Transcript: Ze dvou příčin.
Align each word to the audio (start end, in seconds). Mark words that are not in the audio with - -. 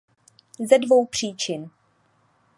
Ze 0.69 0.77
dvou 0.79 1.05
příčin. 1.05 1.69